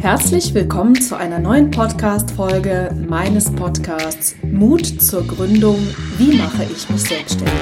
[0.00, 5.76] Herzlich willkommen zu einer neuen Podcast-Folge meines Podcasts Mut zur Gründung.
[6.16, 7.52] Wie mache ich mich selbstständig?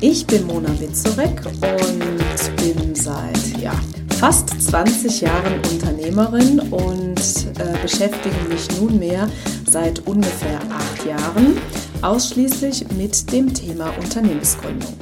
[0.00, 3.74] Ich bin Mona Witzorek und bin seit ja,
[4.18, 9.28] fast 20 Jahren Unternehmerin und äh, beschäftige mich nunmehr
[9.68, 11.58] seit ungefähr acht Jahren
[12.00, 14.94] ausschließlich mit dem Thema Unternehmensgründung.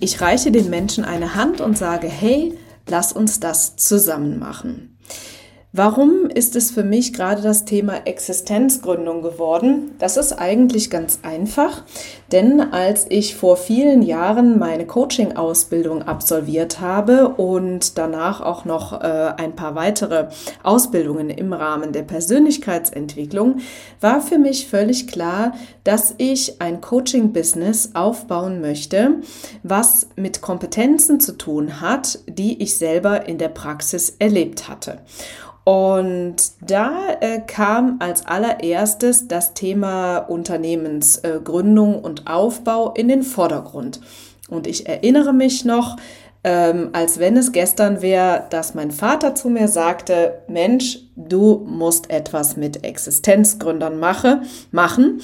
[0.00, 2.56] Ich reiche den Menschen eine Hand und sage, hey,
[2.88, 4.91] lass uns das zusammen machen.
[5.74, 9.92] Warum ist es für mich gerade das Thema Existenzgründung geworden?
[9.98, 11.84] Das ist eigentlich ganz einfach,
[12.32, 19.34] denn als ich vor vielen Jahren meine Coaching-Ausbildung absolviert habe und danach auch noch äh,
[19.36, 20.28] ein paar weitere
[20.62, 23.60] Ausbildungen im Rahmen der Persönlichkeitsentwicklung,
[24.00, 25.52] war für mich völlig klar,
[25.84, 29.16] dass ich ein Coaching-Business aufbauen möchte,
[29.62, 34.98] was mit Kompetenzen zu tun hat, die ich selber in der Praxis erlebt hatte.
[35.64, 44.00] Und da äh, kam als allererstes das Thema Unternehmensgründung äh, und Aufbau in den Vordergrund.
[44.48, 45.96] Und ich erinnere mich noch,
[46.44, 52.10] ähm, als wenn es gestern wäre, dass mein Vater zu mir sagte, Mensch, du musst
[52.10, 55.20] etwas mit Existenzgründern mache, machen.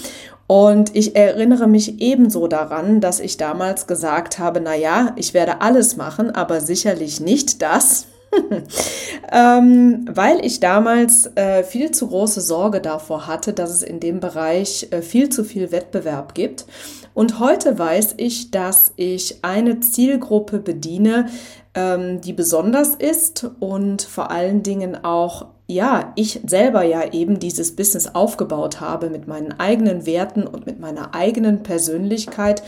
[0.47, 5.61] Und ich erinnere mich ebenso daran, dass ich damals gesagt habe, na ja, ich werde
[5.61, 8.07] alles machen, aber sicherlich nicht das,
[9.33, 14.21] ähm, weil ich damals äh, viel zu große Sorge davor hatte, dass es in dem
[14.21, 16.67] Bereich äh, viel zu viel Wettbewerb gibt.
[17.15, 21.27] Und heute weiß ich, dass ich eine Zielgruppe bediene,
[21.75, 27.77] ähm, die besonders ist und vor allen Dingen auch ja, ich selber ja eben dieses
[27.77, 32.63] Business aufgebaut habe mit meinen eigenen Werten und mit meiner eigenen Persönlichkeit.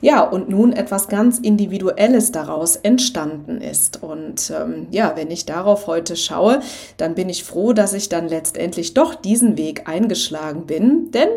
[0.00, 4.00] Ja, und nun etwas ganz Individuelles daraus entstanden ist.
[4.00, 6.60] Und ähm, ja, wenn ich darauf heute schaue,
[6.98, 11.28] dann bin ich froh, dass ich dann letztendlich doch diesen Weg eingeschlagen bin, denn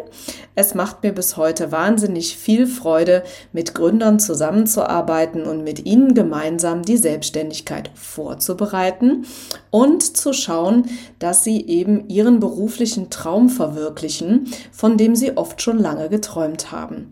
[0.53, 6.83] es macht mir bis heute wahnsinnig viel Freude, mit Gründern zusammenzuarbeiten und mit ihnen gemeinsam
[6.83, 9.25] die Selbstständigkeit vorzubereiten
[9.71, 10.85] und zu schauen,
[11.19, 17.11] dass sie eben ihren beruflichen Traum verwirklichen, von dem sie oft schon lange geträumt haben.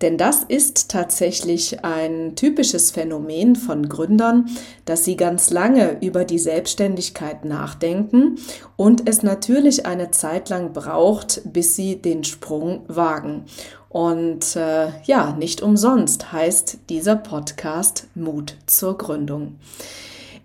[0.00, 4.48] Denn das ist tatsächlich ein typisches Phänomen von Gründern,
[4.84, 8.36] dass sie ganz lange über die Selbstständigkeit nachdenken
[8.76, 13.44] und es natürlich eine Zeit lang braucht, bis sie den Sprung wagen.
[13.88, 19.56] Und äh, ja, nicht umsonst heißt dieser Podcast Mut zur Gründung.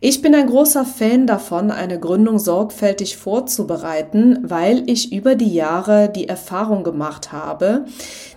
[0.05, 6.09] Ich bin ein großer Fan davon, eine Gründung sorgfältig vorzubereiten, weil ich über die Jahre
[6.09, 7.85] die Erfahrung gemacht habe,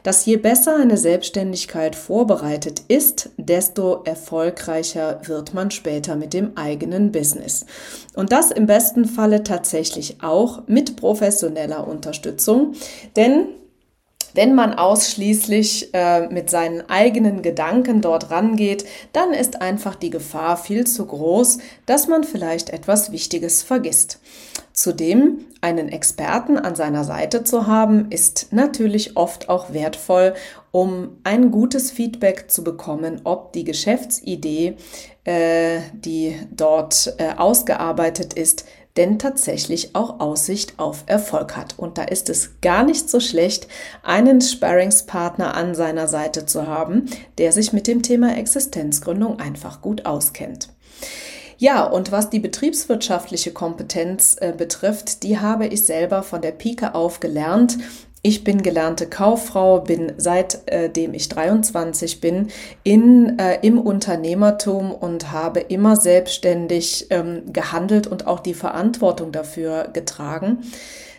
[0.05, 7.11] dass je besser eine Selbstständigkeit vorbereitet ist, desto erfolgreicher wird man später mit dem eigenen
[7.11, 7.67] Business.
[8.15, 12.75] Und das im besten Falle tatsächlich auch mit professioneller Unterstützung,
[13.17, 13.49] denn
[14.37, 20.57] wenn man ausschließlich äh, mit seinen eigenen Gedanken dort rangeht, dann ist einfach die Gefahr
[20.57, 24.21] viel zu groß, dass man vielleicht etwas Wichtiges vergisst.
[24.75, 30.35] Zudem einen Experten an seiner Seite zu haben, ist natürlich oft auch wertvoll,
[30.71, 34.77] um ein gutes Feedback zu bekommen, ob die Geschäftsidee,
[35.25, 41.79] äh, die dort äh, ausgearbeitet ist, denn tatsächlich auch Aussicht auf Erfolg hat.
[41.79, 43.69] Und da ist es gar nicht so schlecht,
[44.03, 47.07] einen Sparringspartner an seiner Seite zu haben,
[47.39, 50.69] der sich mit dem Thema Existenzgründung einfach gut auskennt.
[51.59, 56.95] Ja, und was die betriebswirtschaftliche Kompetenz äh, betrifft, die habe ich selber von der Pike
[56.95, 57.79] auf gelernt
[58.27, 62.49] ich bin gelernte Kauffrau, bin seitdem äh, ich 23 bin
[62.83, 69.91] in, äh, im Unternehmertum und habe immer selbstständig ähm, gehandelt und auch die Verantwortung dafür
[69.93, 70.59] getragen.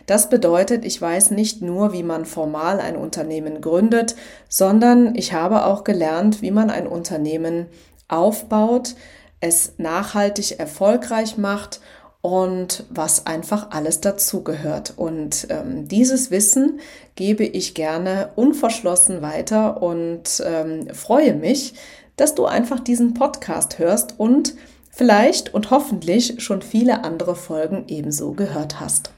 [0.04, 4.14] Das bedeutet, ich weiß nicht nur, wie man formal ein Unternehmen gründet,
[4.50, 7.68] sondern ich habe auch gelernt, wie man ein Unternehmen
[8.08, 8.96] aufbaut,
[9.40, 11.80] es nachhaltig erfolgreich macht
[12.20, 14.94] und was einfach alles dazugehört.
[14.96, 16.80] Und ähm, dieses Wissen
[17.14, 21.74] gebe ich gerne unverschlossen weiter und ähm, freue mich,
[22.16, 24.54] dass du einfach diesen Podcast hörst und
[24.90, 29.12] vielleicht und hoffentlich schon viele andere Folgen ebenso gehört hast.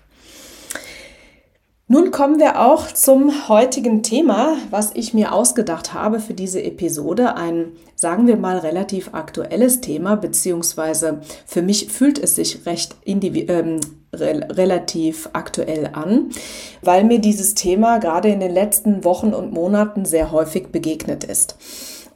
[1.93, 7.35] Nun kommen wir auch zum heutigen Thema, was ich mir ausgedacht habe für diese Episode.
[7.35, 13.81] Ein, sagen wir mal, relativ aktuelles Thema, beziehungsweise für mich fühlt es sich recht ähm,
[14.15, 16.31] re relativ aktuell an,
[16.81, 21.57] weil mir dieses Thema gerade in den letzten Wochen und Monaten sehr häufig begegnet ist.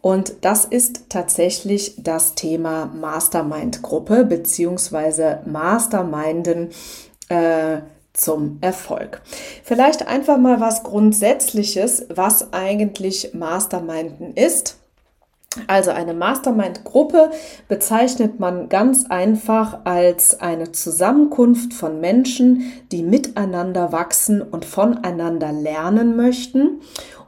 [0.01, 6.69] Und das ist tatsächlich das Thema Mastermind-Gruppe beziehungsweise Masterminden
[7.29, 7.79] äh,
[8.15, 9.21] zum Erfolg.
[9.63, 14.79] Vielleicht einfach mal was Grundsätzliches, was eigentlich Masterminden ist.
[15.67, 17.31] Also eine Mastermind-Gruppe
[17.69, 26.17] bezeichnet man ganz einfach als eine Zusammenkunft von Menschen, die miteinander wachsen und voneinander lernen
[26.17, 26.81] möchten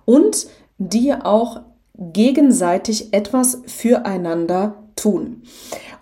[0.04, 0.48] und
[0.78, 1.60] die auch
[1.94, 5.42] gegenseitig etwas füreinander tun.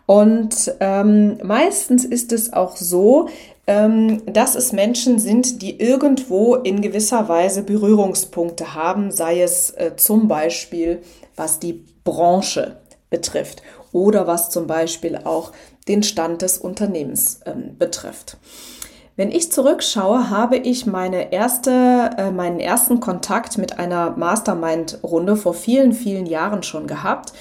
[0.06, 3.28] Und ähm, meistens ist es auch so,
[3.66, 10.28] dass es Menschen sind, die irgendwo in gewisser Weise Berührungspunkte haben, sei es äh, zum
[10.28, 11.00] Beispiel,
[11.34, 12.76] was die Branche
[13.08, 13.62] betrifft
[13.92, 15.52] oder was zum Beispiel auch
[15.88, 18.36] den Stand des Unternehmens ähm, betrifft.
[19.16, 25.54] Wenn ich zurückschaue, habe ich meine erste, äh, meinen ersten Kontakt mit einer Mastermind-Runde vor
[25.54, 27.32] vielen, vielen Jahren schon gehabt.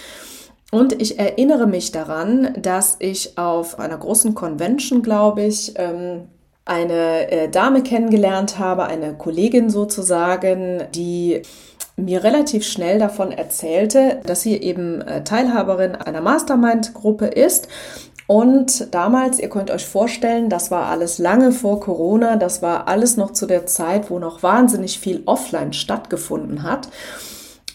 [0.74, 6.22] Und ich erinnere mich daran, dass ich auf einer großen Convention, glaube ich, ähm,
[6.66, 11.44] eine äh, Dame kennengelernt habe, eine Kollegin sozusagen, die
[11.96, 17.68] mir relativ schnell davon erzählte, dass sie eben äh, Teilhaberin einer Mastermind-Gruppe ist.
[18.26, 23.16] Und damals, ihr könnt euch vorstellen, das war alles lange vor Corona, das war alles
[23.16, 26.88] noch zu der Zeit, wo noch wahnsinnig viel offline stattgefunden hat.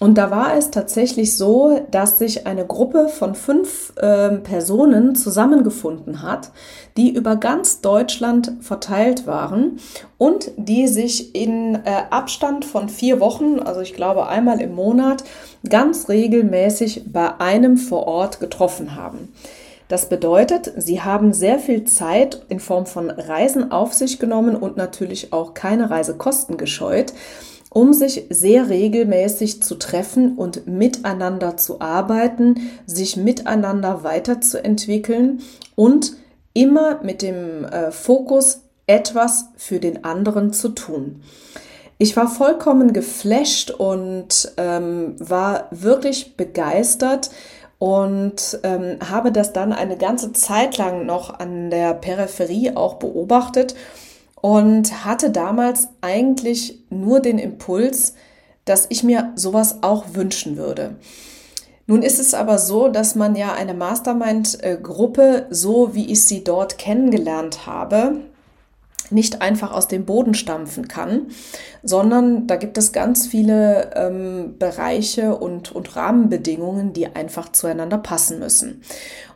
[0.00, 6.22] Und da war es tatsächlich so, dass sich eine Gruppe von fünf äh, Personen zusammengefunden
[6.22, 6.52] hat,
[6.96, 9.80] die über ganz Deutschland verteilt waren
[10.16, 11.80] und die sich in äh,
[12.10, 15.24] Abstand von vier Wochen, also ich glaube einmal im Monat,
[15.68, 19.32] ganz regelmäßig bei einem vor Ort getroffen haben.
[19.88, 24.76] Das bedeutet, sie haben sehr viel Zeit in Form von Reisen auf sich genommen und
[24.76, 27.14] natürlich auch keine Reisekosten gescheut
[27.70, 35.40] um sich sehr regelmäßig zu treffen und miteinander zu arbeiten, sich miteinander weiterzuentwickeln
[35.74, 36.14] und
[36.54, 41.22] immer mit dem äh, Fokus, etwas für den anderen zu tun.
[41.98, 47.30] Ich war vollkommen geflasht und ähm, war wirklich begeistert
[47.78, 53.74] und ähm, habe das dann eine ganze Zeit lang noch an der Peripherie auch beobachtet
[54.40, 58.14] und hatte damals eigentlich nur den Impuls,
[58.64, 60.96] dass ich mir sowas auch wünschen würde.
[61.86, 66.76] Nun ist es aber so, dass man ja eine Mastermind-Gruppe, so wie ich sie dort
[66.76, 68.20] kennengelernt habe,
[69.10, 71.28] nicht einfach aus dem Boden stampfen kann,
[71.82, 78.38] sondern da gibt es ganz viele ähm, Bereiche und, und Rahmenbedingungen, die einfach zueinander passen
[78.38, 78.82] müssen.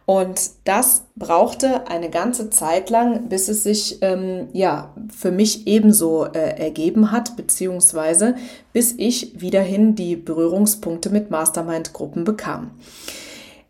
[0.05, 6.25] Und das brauchte eine ganze Zeit lang, bis es sich ähm, ja für mich ebenso
[6.25, 8.35] äh, ergeben hat, beziehungsweise
[8.73, 12.73] bis ich wiederhin die Berührungspunkte mit Mastermind-Gruppen bekam.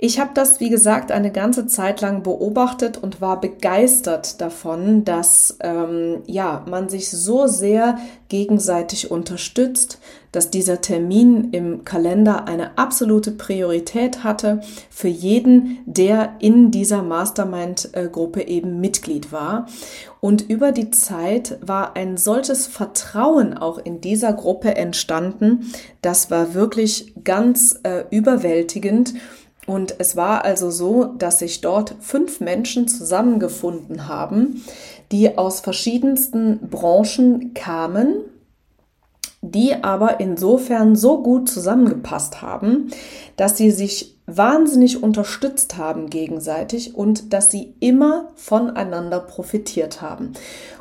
[0.04, 5.56] Ich habe das, wie gesagt, eine ganze Zeit lang beobachtet und war begeistert davon, dass
[5.60, 10.00] ähm, ja, man sich so sehr gegenseitig unterstützt,
[10.32, 18.48] dass dieser Termin im Kalender eine absolute Priorität hatte für jeden, der in dieser Mastermind-Gruppe
[18.48, 19.66] eben Mitglied war.
[20.18, 25.72] Und über die Zeit war ein solches Vertrauen auch in dieser Gruppe entstanden.
[26.00, 29.14] Das war wirklich ganz äh, überwältigend.
[29.66, 34.64] Und es war also so, dass sich dort fünf Menschen zusammengefunden haben,
[35.12, 38.16] die aus verschiedensten Branchen kamen,
[39.40, 42.90] die aber insofern so gut zusammengepasst haben,
[43.36, 50.32] dass sie sich wahnsinnig unterstützt haben gegenseitig und dass sie immer voneinander profitiert haben.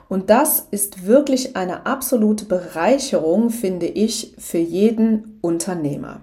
[0.09, 6.21] Und das ist wirklich eine absolute Bereicherung, finde ich, für jeden Unternehmer.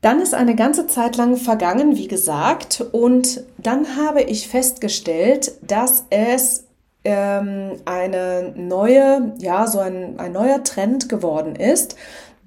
[0.00, 6.04] Dann ist eine ganze Zeit lang vergangen, wie gesagt, und dann habe ich festgestellt, dass
[6.08, 6.64] es
[7.04, 11.96] ähm, eine neue, ja, so ein, ein neuer Trend geworden ist,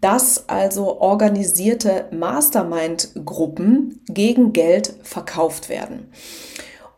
[0.02, 6.12] dass also organisierte Mastermind-Gruppen gegen Geld verkauft werden.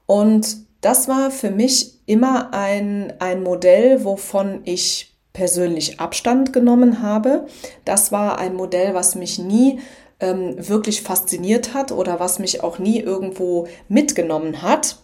[0.06, 7.46] Und das war für mich immer ein, ein Modell, wovon ich persönlich Abstand genommen habe.
[7.84, 9.80] Das war ein Modell, was mich nie
[10.26, 14.98] ähm, wirklich fasziniert hat oder was mich auch nie irgendwo mitgenommen hat,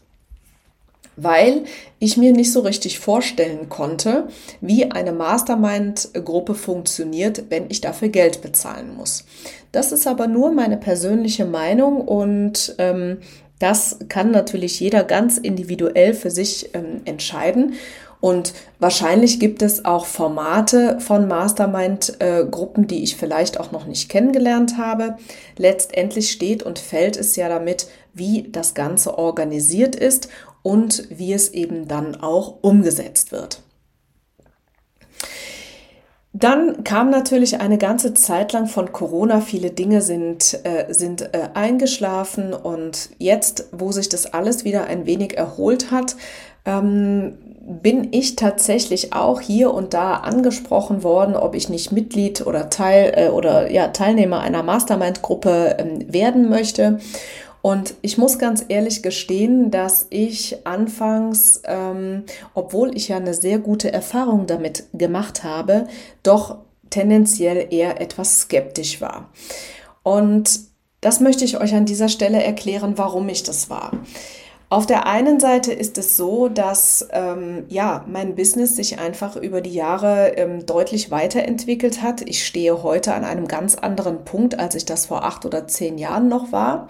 [1.16, 1.66] weil
[2.00, 4.28] ich mir nicht so richtig vorstellen konnte,
[4.60, 9.26] wie eine Mastermind-Gruppe funktioniert, wenn ich dafür Geld bezahlen muss.
[9.72, 13.20] Das ist aber nur meine persönliche Meinung und ähm,
[13.60, 17.76] das kann natürlich jeder ganz individuell für sich ähm, entscheiden.
[18.22, 24.78] Und wahrscheinlich gibt es auch Formate von Mastermind-Gruppen, die ich vielleicht auch noch nicht kennengelernt
[24.78, 25.18] habe.
[25.58, 30.30] Letztendlich steht und fällt es ja damit, wie das Ganze organisiert ist
[30.62, 33.64] und wie es eben dann auch umgesetzt wird.
[36.34, 41.50] Dann kam natürlich eine ganze Zeit lang von Corona, viele Dinge sind, äh, sind äh,
[41.56, 46.16] eingeschlafen und jetzt, wo sich das alles wieder ein wenig erholt hat,
[46.66, 52.70] ähm, bin ich tatsächlich auch hier und da angesprochen worden, ob ich nicht Mitglied oder
[52.70, 57.00] Teil äh, oder ja, Teilnehmer einer Mastermind-Gruppe ähm, werden möchte.
[57.62, 62.24] Und ich muss ganz ehrlich gestehen, dass ich anfangs, ähm,
[62.56, 65.88] obwohl ich ja eine sehr gute Erfahrung damit gemacht habe,
[66.24, 66.58] doch
[66.90, 69.30] tendenziell eher etwas skeptisch war.
[70.02, 70.60] Und
[71.02, 73.92] das möchte ich euch an dieser Stelle erklären, warum ich das war.
[74.72, 79.60] Auf der einen Seite ist es so, dass ähm, ja mein Business sich einfach über
[79.60, 82.22] die Jahre ähm, deutlich weiterentwickelt hat.
[82.22, 85.98] Ich stehe heute an einem ganz anderen Punkt, als ich das vor acht oder zehn
[85.98, 86.88] Jahren noch war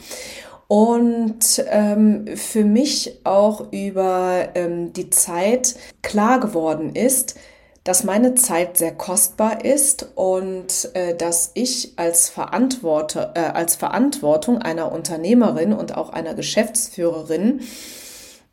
[0.68, 7.36] und ähm, für mich auch über ähm, die Zeit klar geworden ist,
[7.84, 14.60] dass meine Zeit sehr kostbar ist und äh, dass ich als, Verantworter, äh, als Verantwortung
[14.60, 17.62] einer Unternehmerin und auch einer Geschäftsführerin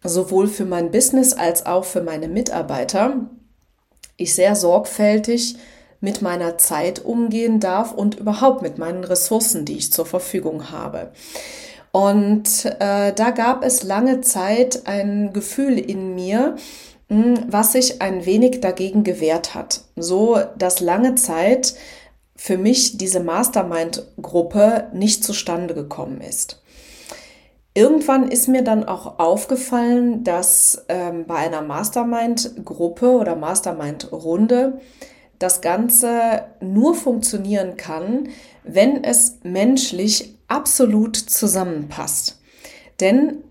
[0.02, 3.28] sowohl für mein Business als auch für meine Mitarbeiter
[4.16, 5.56] ich sehr sorgfältig
[6.00, 11.12] mit meiner Zeit umgehen darf und überhaupt mit meinen Ressourcen, die ich zur Verfügung habe.
[11.90, 16.56] Und äh, da gab es lange Zeit ein Gefühl in mir,
[17.08, 19.82] was sich ein wenig dagegen gewehrt hat.
[19.96, 21.74] So, dass lange Zeit
[22.36, 26.62] für mich diese Mastermind-Gruppe nicht zustande gekommen ist.
[27.74, 34.80] Irgendwann ist mir dann auch aufgefallen, dass ähm, bei einer Mastermind-Gruppe oder Mastermind-Runde
[35.38, 38.28] das Ganze nur funktionieren kann,
[38.64, 42.40] wenn es menschlich absolut zusammenpasst.
[43.00, 43.44] Denn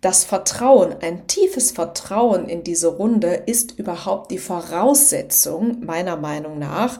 [0.00, 6.98] das Vertrauen, ein tiefes Vertrauen in diese Runde ist überhaupt die Voraussetzung meiner Meinung nach,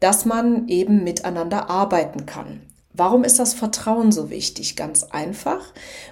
[0.00, 2.62] dass man eben miteinander arbeiten kann.
[2.98, 4.74] Warum ist das Vertrauen so wichtig?
[4.74, 5.60] Ganz einfach,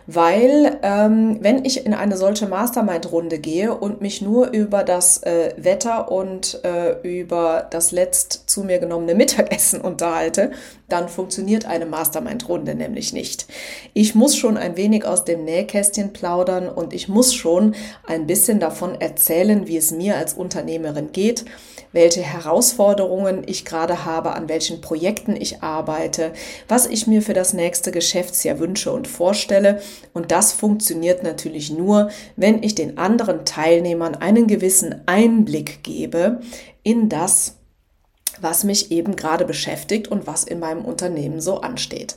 [0.06, 5.54] weil ähm, wenn ich in eine solche Mastermind-Runde gehe und mich nur über das äh,
[5.56, 10.52] Wetter und äh, über das letzt zu mir genommene Mittagessen unterhalte,
[10.90, 13.46] dann funktioniert eine Mastermind-Runde nämlich nicht.
[13.94, 17.74] Ich muss schon ein wenig aus dem Nähkästchen plaudern und ich muss schon
[18.06, 21.46] ein bisschen davon erzählen, wie es mir als Unternehmerin geht
[21.94, 26.32] welche Herausforderungen ich gerade habe, an welchen Projekten ich arbeite,
[26.74, 29.80] was ich mir für das nächste Geschäftsjahr wünsche und vorstelle.
[30.12, 36.40] Und das funktioniert natürlich nur, wenn ich den anderen Teilnehmern einen gewissen Einblick gebe
[36.82, 37.58] in das,
[38.40, 42.16] was mich eben gerade beschäftigt und was in meinem Unternehmen so ansteht.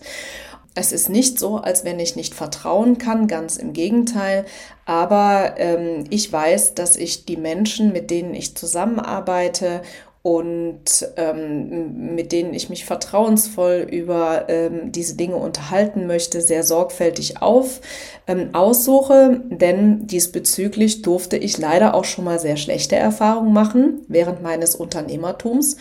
[0.73, 4.43] Es ist nicht so, als wenn ich nicht vertrauen kann, ganz im Gegenteil.
[4.85, 9.83] Aber ähm, ich weiß, dass ich die Menschen, mit denen ich zusammenarbeite
[10.27, 17.41] und ähm, mit denen ich mich vertrauensvoll über ähm, diese Dinge unterhalten möchte, sehr sorgfältig
[17.41, 17.79] auf
[18.27, 19.39] ähm, aussuche.
[19.45, 25.77] Denn diesbezüglich durfte ich leider auch schon mal sehr schlechte Erfahrungen machen während meines Unternehmertums.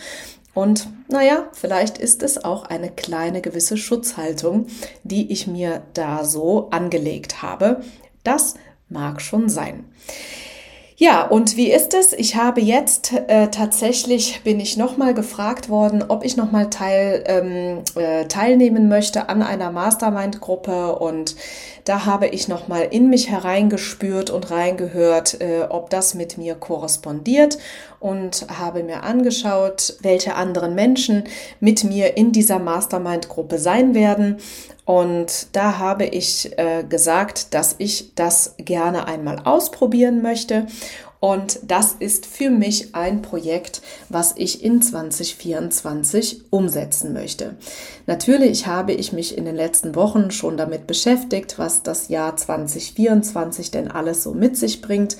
[0.53, 4.67] Und naja, vielleicht ist es auch eine kleine gewisse Schutzhaltung,
[5.03, 7.81] die ich mir da so angelegt habe.
[8.23, 8.53] Das
[8.87, 9.83] mag schon sein.
[10.99, 12.11] Ja, und wie ist es?
[12.11, 17.83] Ich habe jetzt äh, tatsächlich, bin ich nochmal gefragt worden, ob ich nochmal teil, ähm,
[17.93, 21.35] äh, teilnehmen möchte an einer Mastermind-Gruppe und
[21.87, 27.57] da habe ich nochmal in mich hereingespürt und reingehört, äh, ob das mit mir korrespondiert
[27.99, 31.23] und habe mir angeschaut, welche anderen Menschen
[31.59, 34.37] mit mir in dieser Mastermind-Gruppe sein werden
[34.87, 40.65] und da habe ich äh, gesagt, dass ich das gerne einmal ausprobieren möchte.
[41.19, 47.55] Und das ist für mich ein Projekt, was ich in 2024 umsetzen möchte.
[48.05, 53.71] Natürlich habe ich mich in den letzten Wochen schon damit beschäftigt, was das Jahr 2024
[53.71, 55.17] denn alles so mit sich bringt.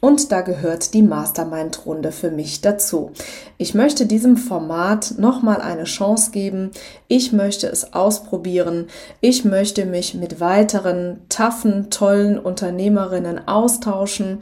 [0.00, 3.10] Und da gehört die Mastermind-Runde für mich dazu.
[3.56, 6.70] Ich möchte diesem Format nochmal eine Chance geben.
[7.08, 8.86] Ich möchte es ausprobieren.
[9.20, 14.38] Ich möchte mich mit weiteren taffen, tollen Unternehmerinnen austauschen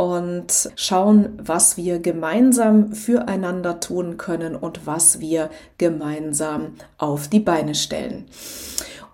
[0.00, 7.74] und schauen, was wir gemeinsam füreinander tun können und was wir gemeinsam auf die Beine
[7.74, 8.24] stellen.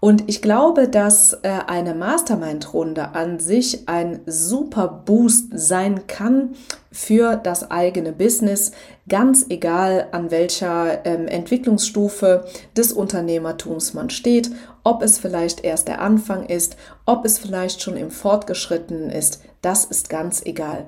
[0.00, 6.54] Und ich glaube, dass äh, eine Mastermind-Runde an sich ein super Boost sein kann
[6.92, 8.72] für das eigene Business,
[9.08, 14.50] ganz egal an welcher ähm, Entwicklungsstufe des Unternehmertums man steht,
[14.82, 16.76] ob es vielleicht erst der Anfang ist,
[17.06, 20.86] ob es vielleicht schon im Fortgeschrittenen ist, das ist ganz egal.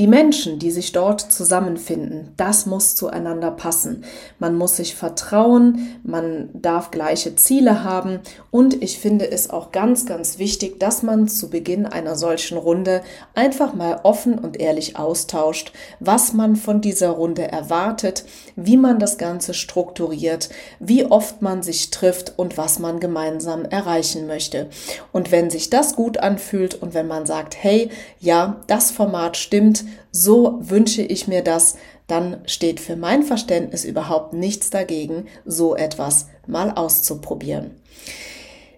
[0.00, 4.02] Die Menschen, die sich dort zusammenfinden, das muss zueinander passen.
[4.40, 8.18] Man muss sich vertrauen, man darf gleiche Ziele haben
[8.50, 13.02] und ich finde es auch ganz, ganz wichtig, dass man zu Beginn einer solchen Runde
[13.34, 18.24] einfach mal offen und ehrlich austauscht, was man von dieser Runde erwartet,
[18.56, 24.26] wie man das Ganze strukturiert, wie oft man sich trifft und was man gemeinsam erreichen
[24.26, 24.68] möchte.
[25.12, 29.84] Und wenn sich das gut anfühlt und wenn man sagt, hey, ja, das Format stimmt,
[30.10, 31.76] so wünsche ich mir das,
[32.06, 37.72] dann steht für mein Verständnis überhaupt nichts dagegen, so etwas mal auszuprobieren.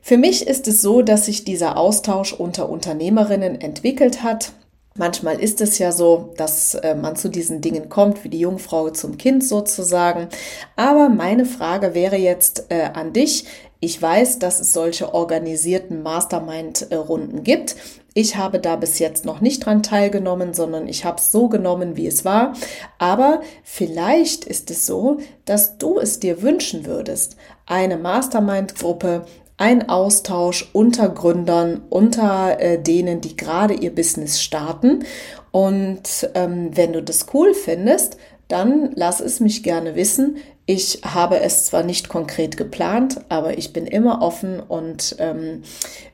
[0.03, 4.53] Für mich ist es so, dass sich dieser Austausch unter Unternehmerinnen entwickelt hat.
[4.97, 8.91] Manchmal ist es ja so, dass äh, man zu diesen Dingen kommt, wie die Jungfrau
[8.91, 10.29] zum Kind sozusagen.
[10.75, 13.45] Aber meine Frage wäre jetzt äh, an dich.
[13.79, 17.77] Ich weiß, dass es solche organisierten Mastermind-Runden gibt.
[18.13, 21.97] Ich habe da bis jetzt noch nicht dran teilgenommen, sondern ich habe es so genommen,
[21.97, 22.55] wie es war.
[22.99, 29.25] Aber vielleicht ist es so, dass du es dir wünschen würdest, eine Mastermind-Gruppe,
[29.61, 35.05] ein Austausch unter Gründern, unter äh, denen, die gerade ihr Business starten.
[35.51, 38.17] Und ähm, wenn du das cool findest,
[38.49, 40.39] dann lass es mich gerne wissen.
[40.65, 45.63] Ich habe es zwar nicht konkret geplant, aber ich bin immer offen und ähm,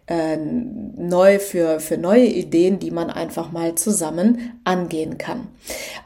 [0.09, 5.49] äh, neu für, für neue Ideen, die man einfach mal zusammen angehen kann.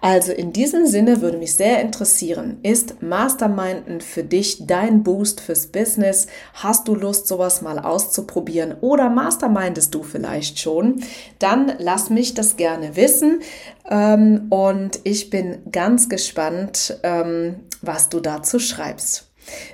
[0.00, 5.66] Also in diesem Sinne würde mich sehr interessieren, ist Masterminden für dich dein Boost fürs
[5.66, 6.26] Business?
[6.54, 11.02] Hast du Lust, sowas mal auszuprobieren oder mastermindest du vielleicht schon?
[11.38, 13.40] Dann lass mich das gerne wissen
[13.88, 19.29] ähm, und ich bin ganz gespannt, ähm, was du dazu schreibst.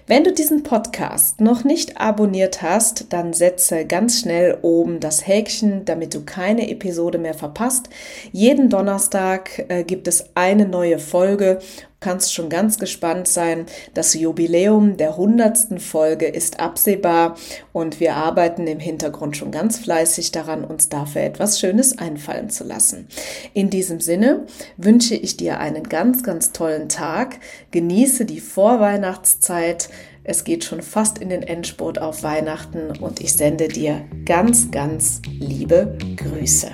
[0.07, 5.85] Wenn du diesen Podcast noch nicht abonniert hast, dann setze ganz schnell oben das Häkchen,
[5.85, 7.89] damit du keine Episode mehr verpasst.
[8.33, 11.59] Jeden Donnerstag äh, gibt es eine neue Folge
[12.07, 13.67] kannst schon ganz gespannt sein.
[13.93, 17.37] Das Jubiläum der hundertsten Folge ist absehbar
[17.73, 22.63] und wir arbeiten im Hintergrund schon ganz fleißig daran, uns dafür etwas Schönes einfallen zu
[22.63, 23.09] lassen.
[23.55, 27.41] In diesem Sinne wünsche ich dir einen ganz, ganz tollen Tag.
[27.73, 29.89] Genieße die Vorweihnachtszeit.
[30.23, 35.23] Es geht schon fast in den Endspurt auf Weihnachten und ich sende dir ganz, ganz
[35.27, 36.71] liebe Grüße.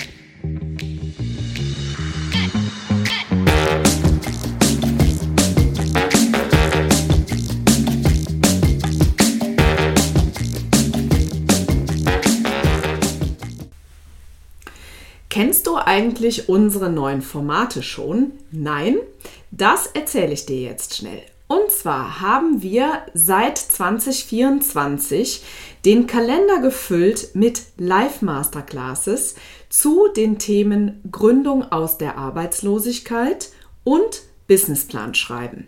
[15.43, 18.31] Kennst du eigentlich unsere neuen Formate schon?
[18.53, 18.99] Nein?
[19.51, 21.21] Das erzähle ich dir jetzt schnell.
[21.49, 25.43] Und zwar haben wir seit 2024
[25.85, 29.35] den Kalender gefüllt mit Live-Masterclasses
[29.69, 33.49] zu den Themen Gründung aus der Arbeitslosigkeit
[33.83, 35.67] und Businessplan schreiben.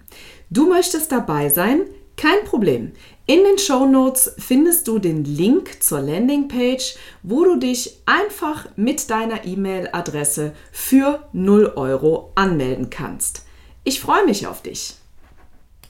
[0.50, 1.80] Du möchtest dabei sein?
[2.16, 2.92] Kein Problem.
[3.26, 9.08] In den Show Notes findest du den Link zur Landingpage, wo du dich einfach mit
[9.08, 13.46] deiner E-Mail-Adresse für 0 Euro anmelden kannst.
[13.82, 14.96] Ich freue mich auf dich.